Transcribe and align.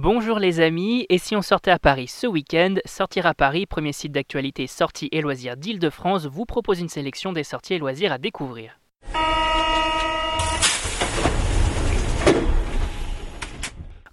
Bonjour 0.00 0.38
les 0.38 0.60
amis, 0.60 1.06
et 1.08 1.18
si 1.18 1.34
on 1.34 1.42
sortait 1.42 1.72
à 1.72 1.80
Paris 1.80 2.06
ce 2.06 2.28
week-end 2.28 2.76
Sortir 2.84 3.26
à 3.26 3.34
Paris, 3.34 3.66
premier 3.66 3.92
site 3.92 4.12
d'actualité 4.12 4.68
sorties 4.68 5.08
et 5.10 5.20
loisirs 5.20 5.56
d'Île-de-France, 5.56 6.26
vous 6.26 6.44
propose 6.44 6.78
une 6.78 6.88
sélection 6.88 7.32
des 7.32 7.42
sorties 7.42 7.74
et 7.74 7.78
loisirs 7.78 8.12
à 8.12 8.18
découvrir. 8.18 8.78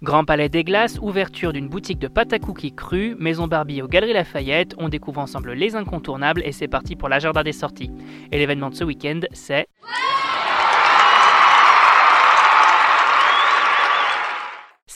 Grand 0.02 0.24
Palais 0.24 0.48
des 0.48 0.64
Glaces, 0.64 0.98
ouverture 1.00 1.52
d'une 1.52 1.68
boutique 1.68 2.00
de 2.00 2.08
pâte 2.08 2.32
à 2.32 2.40
cookies 2.40 2.74
crue, 2.74 3.14
Maison 3.20 3.46
Barbie 3.46 3.80
aux 3.80 3.86
Galeries 3.86 4.12
Lafayette, 4.12 4.74
on 4.78 4.88
découvre 4.88 5.20
ensemble 5.20 5.52
les 5.52 5.76
incontournables 5.76 6.42
et 6.44 6.50
c'est 6.50 6.66
parti 6.66 6.96
pour 6.96 7.08
l'agenda 7.08 7.44
des 7.44 7.52
sorties. 7.52 7.92
Et 8.32 8.38
l'événement 8.38 8.70
de 8.70 8.74
ce 8.74 8.82
week-end, 8.82 9.20
c'est... 9.30 9.68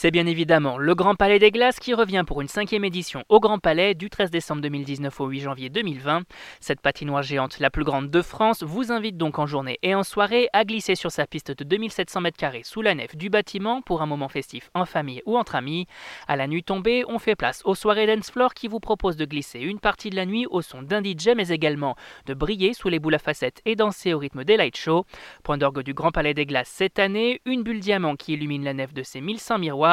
C'est 0.02 0.10
bien 0.10 0.24
évidemment 0.24 0.78
le 0.78 0.94
Grand 0.94 1.14
Palais 1.14 1.38
des 1.38 1.50
Glaces 1.50 1.78
qui 1.78 1.92
revient 1.92 2.24
pour 2.26 2.40
une 2.40 2.48
cinquième 2.48 2.86
édition 2.86 3.22
au 3.28 3.38
Grand 3.38 3.58
Palais 3.58 3.92
du 3.94 4.08
13 4.08 4.30
décembre 4.30 4.62
2019 4.62 5.20
au 5.20 5.26
8 5.26 5.40
janvier 5.40 5.68
2020. 5.68 6.22
Cette 6.58 6.80
patinoire 6.80 7.22
géante, 7.22 7.58
la 7.58 7.68
plus 7.68 7.84
grande 7.84 8.08
de 8.08 8.22
France, 8.22 8.62
vous 8.62 8.92
invite 8.92 9.18
donc 9.18 9.38
en 9.38 9.44
journée 9.44 9.78
et 9.82 9.94
en 9.94 10.02
soirée 10.02 10.48
à 10.54 10.64
glisser 10.64 10.94
sur 10.94 11.10
sa 11.10 11.26
piste 11.26 11.50
de 11.50 11.64
2700 11.64 12.22
m2 12.22 12.64
sous 12.64 12.80
la 12.80 12.94
nef 12.94 13.14
du 13.14 13.28
bâtiment 13.28 13.82
pour 13.82 14.00
un 14.00 14.06
moment 14.06 14.30
festif 14.30 14.70
en 14.72 14.86
famille 14.86 15.20
ou 15.26 15.36
entre 15.36 15.54
amis. 15.54 15.86
À 16.26 16.36
la 16.36 16.46
nuit 16.46 16.64
tombée, 16.64 17.04
on 17.06 17.18
fait 17.18 17.36
place 17.36 17.60
aux 17.66 17.74
soirées 17.74 18.06
Dance 18.06 18.30
Floor 18.30 18.54
qui 18.54 18.68
vous 18.68 18.80
proposent 18.80 19.18
de 19.18 19.26
glisser 19.26 19.60
une 19.60 19.80
partie 19.80 20.08
de 20.08 20.16
la 20.16 20.24
nuit 20.24 20.46
au 20.48 20.62
son 20.62 20.80
d'un 20.80 21.04
DJ 21.04 21.32
mais 21.36 21.48
également 21.48 21.94
de 22.24 22.32
briller 22.32 22.72
sous 22.72 22.88
les 22.88 23.00
boules 23.00 23.16
à 23.16 23.18
facettes 23.18 23.60
et 23.66 23.76
danser 23.76 24.14
au 24.14 24.18
rythme 24.18 24.44
des 24.44 24.56
light 24.56 24.78
shows. 24.78 25.04
Point 25.42 25.58
d'orgue 25.58 25.82
du 25.82 25.92
Grand 25.92 26.10
Palais 26.10 26.32
des 26.32 26.46
Glaces 26.46 26.72
cette 26.74 26.98
année, 26.98 27.42
une 27.44 27.62
bulle 27.62 27.80
diamant 27.80 28.16
qui 28.16 28.32
illumine 28.32 28.64
la 28.64 28.72
nef 28.72 28.94
de 28.94 29.02
ses 29.02 29.20
1100 29.20 29.58
miroirs 29.58 29.89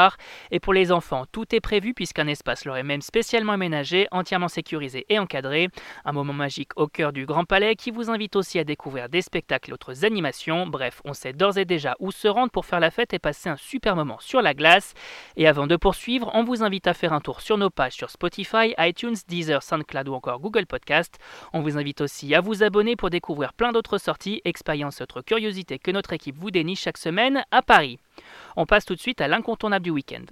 et 0.52 0.60
pour 0.60 0.74
les 0.74 0.92
enfants, 0.92 1.26
tout 1.32 1.56
est 1.56 1.60
prévu 1.60 1.94
puisqu'un 1.94 2.28
espace 2.28 2.66
leur 2.66 2.78
est 2.78 2.84
même 2.84 3.02
spécialement 3.02 3.54
aménagé, 3.54 4.08
entièrement 4.12 4.48
sécurisé 4.48 5.06
et 5.10 5.20
encadré. 5.20 5.70
Un 6.06 6.12
moment 6.12 6.34
magique 6.34 6.72
au 6.76 6.88
cœur 6.88 7.12
du 7.12 7.26
Grand 7.26 7.46
Palais 7.46 7.76
qui 7.76 7.92
vous 7.92 8.10
invite 8.10 8.36
aussi 8.36 8.60
à 8.60 8.64
découvrir 8.64 9.10
des 9.10 9.22
spectacles 9.22 9.72
et 9.72 9.74
autres 9.74 10.06
animations. 10.06 10.68
Bref, 10.68 11.02
on 11.06 11.14
sait 11.14 11.34
d'ores 11.34 11.58
et 11.58 11.66
déjà 11.66 11.96
où 12.00 12.12
se 12.12 12.28
rendre 12.28 12.52
pour 12.52 12.66
faire 12.66 12.80
la 12.80 12.92
fête 12.92 13.14
et 13.14 13.20
passer 13.20 13.50
un 13.50 13.58
super 13.58 13.96
moment 13.96 14.18
sur 14.20 14.42
la 14.42 14.54
glace. 14.54 14.94
Et 15.36 15.48
avant 15.48 15.68
de 15.68 15.76
poursuivre, 15.76 16.32
on 16.34 16.44
vous 16.44 16.64
invite 16.64 16.88
à 16.88 16.94
faire 16.94 17.14
un 17.14 17.22
tour 17.22 17.42
sur 17.42 17.58
nos 17.58 17.70
pages 17.70 17.94
sur 17.94 18.10
Spotify, 18.10 18.74
iTunes, 18.78 19.16
Deezer, 19.28 19.64
SoundCloud 19.64 20.10
ou 20.10 20.14
encore 20.14 20.40
Google 20.40 20.66
Podcast. 20.66 21.18
On 21.54 21.62
vous 21.62 21.78
invite 21.78 22.02
aussi 22.02 22.36
à 22.36 22.42
vous 22.42 22.64
abonner 22.64 22.96
pour 22.96 23.10
découvrir 23.10 23.54
plein 23.54 23.72
d'autres 23.72 23.98
sorties, 23.98 24.42
expériences 24.46 25.02
autres 25.02 25.22
curiosités 25.22 25.80
que 25.80 25.92
notre 25.92 26.14
équipe 26.14 26.38
vous 26.38 26.52
déniche 26.52 26.82
chaque 26.82 26.98
semaine 26.98 27.44
à 27.52 27.62
Paris. 27.62 28.00
On 28.56 28.66
passe 28.66 28.86
tout 28.86 28.96
de 28.96 29.00
suite 29.00 29.22
à 29.22 29.28
l'incontournable 29.28 29.84
du 29.84 29.92
week-end. 29.92 30.26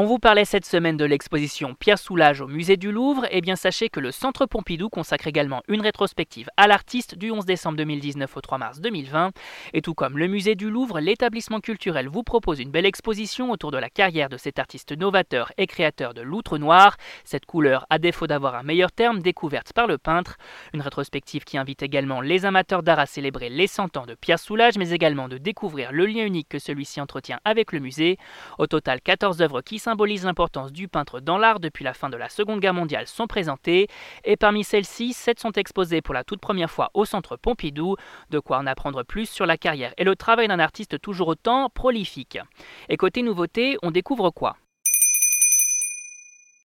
On 0.00 0.06
vous 0.06 0.18
parlait 0.18 0.46
cette 0.46 0.64
semaine 0.64 0.96
de 0.96 1.04
l'exposition 1.04 1.74
Pierre 1.74 1.98
Soulages 1.98 2.40
au 2.40 2.46
musée 2.46 2.78
du 2.78 2.90
Louvre, 2.90 3.26
et 3.26 3.32
eh 3.32 3.40
bien 3.42 3.54
sachez 3.54 3.90
que 3.90 4.00
le 4.00 4.12
Centre 4.12 4.46
Pompidou 4.46 4.88
consacre 4.88 5.26
également 5.26 5.60
une 5.68 5.82
rétrospective 5.82 6.48
à 6.56 6.66
l'artiste 6.66 7.18
du 7.18 7.30
11 7.30 7.44
décembre 7.44 7.76
2019 7.76 8.34
au 8.34 8.40
3 8.40 8.56
mars 8.56 8.80
2020. 8.80 9.32
Et 9.74 9.82
tout 9.82 9.92
comme 9.92 10.16
le 10.16 10.26
musée 10.26 10.54
du 10.54 10.70
Louvre, 10.70 11.00
l'établissement 11.00 11.60
culturel 11.60 12.08
vous 12.08 12.22
propose 12.22 12.60
une 12.60 12.70
belle 12.70 12.86
exposition 12.86 13.50
autour 13.50 13.72
de 13.72 13.76
la 13.76 13.90
carrière 13.90 14.30
de 14.30 14.38
cet 14.38 14.58
artiste 14.58 14.96
novateur 14.96 15.52
et 15.58 15.66
créateur 15.66 16.14
de 16.14 16.22
l'outre 16.22 16.56
noir, 16.56 16.96
cette 17.24 17.44
couleur, 17.44 17.84
à 17.90 17.98
défaut 17.98 18.26
d'avoir 18.26 18.54
un 18.54 18.62
meilleur 18.62 18.92
terme, 18.92 19.20
découverte 19.20 19.74
par 19.74 19.86
le 19.86 19.98
peintre. 19.98 20.38
Une 20.72 20.80
rétrospective 20.80 21.44
qui 21.44 21.58
invite 21.58 21.82
également 21.82 22.22
les 22.22 22.46
amateurs 22.46 22.82
d'art 22.82 23.00
à 23.00 23.04
célébrer 23.04 23.50
les 23.50 23.66
100 23.66 23.98
ans 23.98 24.06
de 24.06 24.14
Pierre 24.14 24.38
Soulages, 24.38 24.78
mais 24.78 24.92
également 24.92 25.28
de 25.28 25.36
découvrir 25.36 25.92
le 25.92 26.06
lien 26.06 26.24
unique 26.24 26.48
que 26.48 26.58
celui-ci 26.58 27.02
entretient 27.02 27.40
avec 27.44 27.72
le 27.72 27.80
musée. 27.80 28.16
Au 28.56 28.66
total, 28.66 29.02
14 29.02 29.42
œuvres 29.42 29.60
qui 29.60 29.78
symbolise 29.90 30.24
l'importance 30.24 30.70
du 30.70 30.86
peintre 30.86 31.18
dans 31.18 31.36
l'art 31.36 31.58
depuis 31.58 31.82
la 31.82 31.94
fin 31.94 32.08
de 32.08 32.16
la 32.16 32.28
Seconde 32.28 32.60
Guerre 32.60 32.74
mondiale 32.74 33.08
sont 33.08 33.26
présentées, 33.26 33.88
et 34.24 34.36
parmi 34.36 34.62
celles-ci, 34.62 35.12
7 35.12 35.40
sont 35.40 35.50
exposées 35.50 36.00
pour 36.00 36.14
la 36.14 36.22
toute 36.22 36.40
première 36.40 36.70
fois 36.70 36.90
au 36.94 37.04
Centre 37.04 37.36
Pompidou, 37.36 37.96
de 38.30 38.38
quoi 38.38 38.58
en 38.58 38.68
apprendre 38.68 39.02
plus 39.02 39.28
sur 39.28 39.46
la 39.46 39.56
carrière 39.56 39.92
et 39.98 40.04
le 40.04 40.14
travail 40.14 40.46
d'un 40.46 40.60
artiste 40.60 41.00
toujours 41.00 41.26
autant 41.26 41.70
prolifique. 41.70 42.38
Et 42.88 42.96
côté 42.96 43.22
nouveauté, 43.22 43.78
on 43.82 43.90
découvre 43.90 44.30
quoi? 44.30 44.56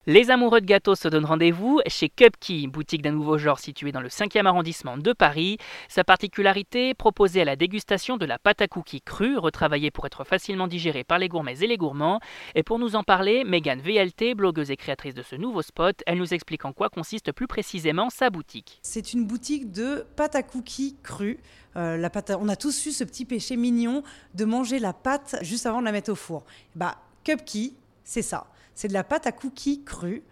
Les 0.05 0.31
amoureux 0.31 0.59
de 0.59 0.65
gâteaux 0.65 0.95
se 0.95 1.07
donnent 1.07 1.23
rendez-vous 1.23 1.79
chez 1.87 2.09
Cupkey, 2.09 2.67
boutique 2.67 3.01
d'un 3.01 3.13
nouveau 3.13 3.37
genre 3.37 3.59
située 3.59 3.93
dans 3.93 4.01
le 4.01 4.09
5e 4.09 4.45
arrondissement 4.45 4.97
de 4.97 5.13
Paris. 5.13 5.57
Sa 5.87 6.03
particularité, 6.03 6.93
proposer 6.93 7.43
à 7.43 7.45
la 7.45 7.55
dégustation 7.55 8.17
de 8.17 8.25
la 8.25 8.37
pâte 8.37 8.61
à 8.61 8.67
cookies 8.67 9.01
crue, 9.01 9.37
retravaillée 9.37 9.91
pour 9.91 10.05
être 10.05 10.25
facilement 10.25 10.67
digérée 10.67 11.05
par 11.05 11.19
les 11.19 11.29
gourmets 11.29 11.57
et 11.61 11.67
les 11.67 11.77
gourmands. 11.77 12.19
Et 12.53 12.63
pour 12.63 12.79
nous 12.79 12.97
en 12.97 13.03
parler, 13.03 13.45
Megan 13.45 13.79
VLT, 13.79 14.35
blogueuse 14.35 14.71
et 14.71 14.75
créatrice 14.75 15.13
de 15.13 15.23
ce 15.23 15.37
nouveau 15.37 15.61
spot, 15.61 16.01
elle 16.05 16.17
nous 16.17 16.33
explique 16.33 16.65
en 16.65 16.73
quoi 16.73 16.89
consiste 16.89 17.31
plus 17.31 17.47
précisément 17.47 18.09
sa 18.09 18.29
boutique. 18.29 18.79
C'est 18.83 19.13
une 19.13 19.25
boutique 19.25 19.71
de 19.71 20.05
pâte 20.17 20.35
à 20.35 20.43
cookies 20.43 20.97
crue. 21.01 21.39
Euh, 21.77 21.95
la 21.95 22.09
pâte 22.09 22.33
on 22.37 22.49
a 22.49 22.57
tous 22.57 22.87
eu 22.87 22.91
ce 22.91 23.05
petit 23.05 23.23
péché 23.23 23.55
mignon 23.55 24.03
de 24.33 24.43
manger 24.43 24.79
la 24.79 24.91
pâte 24.91 25.37
juste 25.41 25.65
avant 25.65 25.79
de 25.79 25.85
la 25.85 25.93
mettre 25.93 26.11
au 26.11 26.15
four. 26.15 26.43
Bah, 26.75 26.97
Cupkey, 27.23 27.71
c'est 28.03 28.21
ça. 28.21 28.47
C'est 28.75 28.87
de 28.87 28.93
la 28.93 29.03
pâte 29.03 29.27
à 29.27 29.31
cookies 29.31 29.83
crue, 29.83 30.23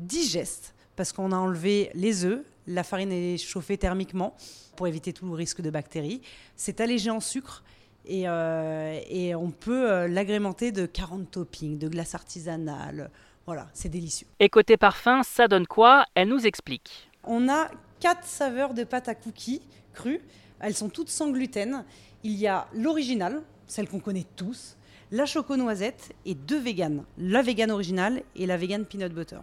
digeste, 0.00 0.74
parce 0.96 1.12
qu'on 1.12 1.32
a 1.32 1.36
enlevé 1.36 1.90
les 1.94 2.24
œufs, 2.24 2.42
la 2.66 2.84
farine 2.84 3.12
est 3.12 3.38
chauffée 3.38 3.76
thermiquement 3.76 4.36
pour 4.76 4.86
éviter 4.86 5.12
tout 5.12 5.26
le 5.26 5.34
risque 5.34 5.60
de 5.60 5.70
bactéries. 5.70 6.22
C'est 6.56 6.80
allégé 6.80 7.10
en 7.10 7.20
sucre 7.20 7.64
et, 8.04 8.28
euh, 8.28 9.34
on 9.36 9.50
peut 9.50 9.90
euh, 9.90 10.08
l'agrémenter 10.08 10.72
de 10.72 10.86
40 10.86 11.30
toppings, 11.30 11.78
de 11.78 11.88
glace 11.88 12.14
artisanale. 12.14 13.10
Voilà, 13.46 13.68
c'est 13.74 13.88
délicieux. 13.88 14.26
Et 14.38 14.48
côté 14.48 14.76
parfum, 14.76 15.22
ça 15.22 15.48
donne 15.48 15.66
quoi? 15.66 16.04
Elle 16.14 16.28
nous 16.28 16.46
explique. 16.46 17.10
On 17.24 17.48
a 17.48 17.68
quatre 18.00 18.24
saveurs 18.24 18.74
de 18.74 18.84
pâte 18.84 19.08
à 19.08 19.14
cookies 19.14 19.62
crues. 19.94 20.20
Elles 20.60 20.74
sont 20.74 20.88
toutes 20.88 21.08
sans 21.08 21.30
gluten. 21.30 21.84
Il 22.22 22.32
y 22.32 22.46
a 22.46 22.68
l'original, 22.72 23.42
celle 23.66 23.88
qu'on 23.88 23.98
connaît 23.98 24.26
tous 24.36 24.76
la 25.10 25.26
choco-noisette 25.26 26.14
et 26.24 26.34
deux 26.34 26.60
véganes. 26.60 27.04
La 27.18 27.42
végane 27.42 27.70
originale 27.70 28.22
et 28.36 28.46
la 28.46 28.56
végane 28.56 28.84
peanut 28.84 29.12
butter. 29.12 29.40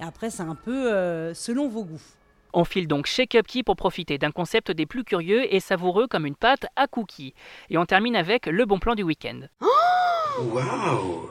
Et 0.00 0.04
après, 0.04 0.30
c'est 0.30 0.42
un 0.42 0.54
peu 0.54 0.92
euh, 0.92 1.34
selon 1.34 1.68
vos 1.68 1.84
goûts. 1.84 2.02
On 2.52 2.64
file 2.64 2.86
donc 2.86 3.06
chez 3.06 3.26
Cupkey 3.26 3.62
pour 3.62 3.76
profiter 3.76 4.18
d'un 4.18 4.30
concept 4.30 4.70
des 4.70 4.84
plus 4.84 5.04
curieux 5.04 5.52
et 5.54 5.60
savoureux 5.60 6.06
comme 6.06 6.26
une 6.26 6.36
pâte 6.36 6.66
à 6.76 6.86
cookies. 6.86 7.34
Et 7.70 7.78
on 7.78 7.86
termine 7.86 8.16
avec 8.16 8.46
le 8.46 8.66
bon 8.66 8.78
plan 8.78 8.94
du 8.94 9.02
week-end. 9.02 9.40
Oh 10.38 11.28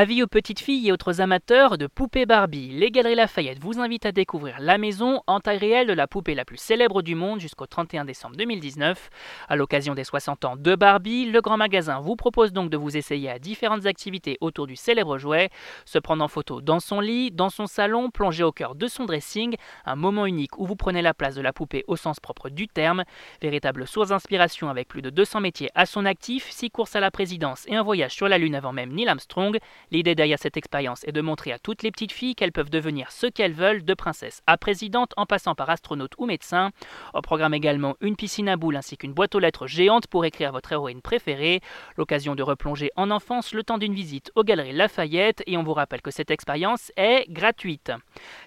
Avis 0.00 0.22
aux 0.22 0.28
petites 0.28 0.60
filles 0.60 0.86
et 0.86 0.92
autres 0.92 1.20
amateurs 1.20 1.76
de 1.76 1.88
poupées 1.88 2.24
Barbie, 2.24 2.68
les 2.68 2.92
Galeries 2.92 3.16
Lafayette 3.16 3.58
vous 3.58 3.80
invitent 3.80 4.06
à 4.06 4.12
découvrir 4.12 4.54
la 4.60 4.78
maison 4.78 5.22
en 5.26 5.40
taille 5.40 5.58
réelle 5.58 5.88
de 5.88 5.92
la 5.92 6.06
poupée 6.06 6.36
la 6.36 6.44
plus 6.44 6.56
célèbre 6.56 7.02
du 7.02 7.16
monde 7.16 7.40
jusqu'au 7.40 7.66
31 7.66 8.04
décembre 8.04 8.36
2019. 8.36 9.10
À 9.48 9.56
l'occasion 9.56 9.96
des 9.96 10.04
60 10.04 10.44
ans 10.44 10.54
de 10.54 10.76
Barbie, 10.76 11.28
le 11.28 11.40
grand 11.40 11.56
magasin 11.56 11.98
vous 11.98 12.14
propose 12.14 12.52
donc 12.52 12.70
de 12.70 12.76
vous 12.76 12.96
essayer 12.96 13.28
à 13.28 13.40
différentes 13.40 13.86
activités 13.86 14.38
autour 14.40 14.68
du 14.68 14.76
célèbre 14.76 15.18
jouet, 15.18 15.50
se 15.84 15.98
prendre 15.98 16.22
en 16.22 16.28
photo 16.28 16.60
dans 16.60 16.78
son 16.78 17.00
lit, 17.00 17.32
dans 17.32 17.50
son 17.50 17.66
salon, 17.66 18.10
plonger 18.10 18.44
au 18.44 18.52
cœur 18.52 18.76
de 18.76 18.86
son 18.86 19.04
dressing, 19.04 19.56
un 19.84 19.96
moment 19.96 20.26
unique 20.26 20.60
où 20.60 20.64
vous 20.64 20.76
prenez 20.76 21.02
la 21.02 21.12
place 21.12 21.34
de 21.34 21.42
la 21.42 21.52
poupée 21.52 21.82
au 21.88 21.96
sens 21.96 22.20
propre 22.20 22.50
du 22.50 22.68
terme, 22.68 23.02
véritable 23.42 23.84
source 23.84 24.10
d'inspiration 24.10 24.68
avec 24.68 24.86
plus 24.86 25.02
de 25.02 25.10
200 25.10 25.40
métiers 25.40 25.70
à 25.74 25.86
son 25.86 26.04
actif, 26.04 26.48
6 26.52 26.70
courses 26.70 26.94
à 26.94 27.00
la 27.00 27.10
présidence 27.10 27.64
et 27.66 27.74
un 27.74 27.82
voyage 27.82 28.14
sur 28.14 28.28
la 28.28 28.38
Lune 28.38 28.54
avant 28.54 28.72
même 28.72 28.92
Neil 28.92 29.08
Armstrong, 29.08 29.58
L'idée 29.90 30.14
derrière 30.14 30.38
cette 30.38 30.56
expérience 30.56 31.04
est 31.04 31.12
de 31.12 31.20
montrer 31.20 31.52
à 31.52 31.58
toutes 31.58 31.82
les 31.82 31.90
petites 31.90 32.12
filles 32.12 32.34
qu'elles 32.34 32.52
peuvent 32.52 32.70
devenir 32.70 33.10
ce 33.10 33.26
qu'elles 33.26 33.52
veulent, 33.52 33.84
de 33.84 33.94
princesse 33.94 34.42
à 34.46 34.56
présidente 34.56 35.12
en 35.16 35.26
passant 35.26 35.54
par 35.54 35.70
astronaute 35.70 36.12
ou 36.18 36.26
médecin. 36.26 36.70
Au 37.14 37.22
programme 37.22 37.54
également 37.54 37.96
une 38.00 38.16
piscine 38.16 38.48
à 38.48 38.56
boules 38.56 38.76
ainsi 38.76 38.96
qu'une 38.96 39.12
boîte 39.12 39.34
aux 39.34 39.38
lettres 39.38 39.66
géante 39.66 40.06
pour 40.06 40.24
écrire 40.24 40.52
votre 40.52 40.72
héroïne 40.72 41.02
préférée. 41.02 41.60
L'occasion 41.96 42.34
de 42.34 42.42
replonger 42.42 42.90
en 42.96 43.10
enfance 43.10 43.54
le 43.54 43.62
temps 43.62 43.78
d'une 43.78 43.94
visite 43.94 44.30
aux 44.34 44.44
Galeries 44.44 44.72
Lafayette 44.72 45.42
et 45.46 45.56
on 45.56 45.62
vous 45.62 45.74
rappelle 45.74 46.02
que 46.02 46.10
cette 46.10 46.30
expérience 46.30 46.92
est 46.96 47.30
gratuite. 47.30 47.92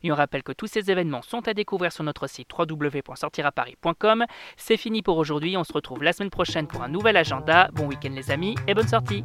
Et 0.04 0.12
on 0.12 0.16
rappelle 0.16 0.44
que 0.44 0.52
tous 0.52 0.68
ces 0.68 0.92
événements 0.92 1.22
sont 1.22 1.48
à 1.48 1.54
découvrir 1.54 1.92
sur 1.92 2.04
notre 2.04 2.28
site 2.28 2.50
www.sortiraparis.com. 2.58 4.26
C'est 4.58 4.78
fini 4.78 5.02
pour 5.02 5.18
aujourd'hui, 5.18 5.58
on 5.58 5.64
se 5.64 5.74
retrouve 5.74 6.04
la 6.04 6.14
semaine 6.14 6.30
prochaine 6.30 6.68
pour 6.68 6.84
un 6.84 6.90
nouvel 6.90 7.18
agenda. 7.18 7.70
Bon 7.74 7.88
week-end 7.88 8.12
les 8.14 8.32
amis 8.32 8.56
et 8.68 8.74
bonne 8.74 8.88
sortie 8.88 9.24